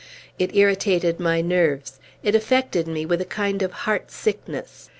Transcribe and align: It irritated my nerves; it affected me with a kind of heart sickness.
It 0.39 0.55
irritated 0.55 1.19
my 1.19 1.41
nerves; 1.41 1.99
it 2.23 2.33
affected 2.33 2.87
me 2.87 3.05
with 3.05 3.21
a 3.21 3.23
kind 3.23 3.61
of 3.61 3.71
heart 3.85 4.09
sickness. 4.09 4.89